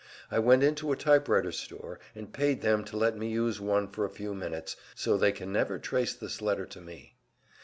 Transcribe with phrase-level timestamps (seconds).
[0.31, 4.03] I went into a typewriter store, and paid them to let me use one for
[4.03, 7.17] a few minutes, so they can never trace this letter to me.